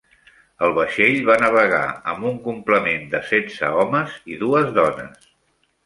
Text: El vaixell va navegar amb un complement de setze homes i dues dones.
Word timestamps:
El 0.67 0.71
vaixell 0.77 1.19
va 1.27 1.35
navegar 1.43 1.83
amb 2.13 2.27
un 2.31 2.41
complement 2.49 3.07
de 3.15 3.23
setze 3.31 3.73
homes 3.85 4.21
i 4.37 4.43
dues 4.45 4.77
dones. 4.83 5.35